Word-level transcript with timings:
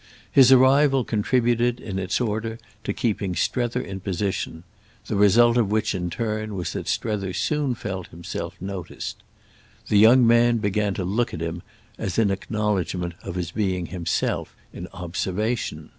His 0.31 0.51
arrival 0.51 1.03
contributed, 1.03 1.79
in 1.79 1.99
its 1.99 2.19
order, 2.19 2.57
to 2.85 2.91
keeping 2.91 3.35
Strether 3.35 3.79
in 3.79 3.99
position; 3.99 4.63
the 5.05 5.15
result 5.15 5.57
of 5.57 5.69
which 5.69 5.93
in 5.93 6.09
turn 6.09 6.55
was 6.55 6.73
that 6.73 6.87
Strether 6.87 7.33
soon 7.33 7.75
felt 7.75 8.07
himself 8.07 8.55
noticed. 8.59 9.17
The 9.89 9.99
young 9.99 10.25
man 10.25 10.57
began 10.57 10.95
to 10.95 11.03
look 11.03 11.35
at 11.35 11.41
him 11.43 11.61
as 11.99 12.17
in 12.17 12.31
acknowledgement 12.31 13.13
of 13.21 13.35
his 13.35 13.51
being 13.51 13.85
himself 13.93 14.55
in 14.73 14.87
observation. 14.91 15.89